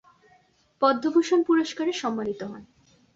[0.81, 2.61] পদ্মভূষণ পুরষ্কারে সম্মানিত হন।